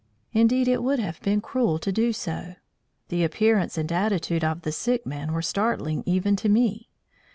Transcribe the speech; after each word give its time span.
Indeed 0.33 0.67
it 0.67 0.81
would 0.81 0.97
have 0.97 1.21
been 1.21 1.41
cruel 1.41 1.77
to 1.77 1.91
do 1.91 2.11
so. 2.11 2.55
The 3.09 3.23
appearance 3.23 3.77
and 3.77 3.91
attitude 3.91 4.43
of 4.43 4.63
the 4.63 4.71
sick 4.71 5.05
man 5.05 5.31
were 5.31 5.43
startling 5.43 6.01
even 6.07 6.35
to 6.37 6.49
me. 6.49 6.89